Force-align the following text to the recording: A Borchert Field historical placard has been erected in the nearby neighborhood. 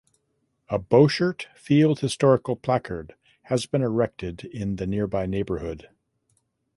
A 0.69 0.79
Borchert 0.79 1.45
Field 1.55 1.99
historical 1.99 2.55
placard 2.55 3.13
has 3.43 3.67
been 3.67 3.83
erected 3.83 4.45
in 4.45 4.77
the 4.77 4.87
nearby 4.87 5.27
neighborhood. 5.27 5.89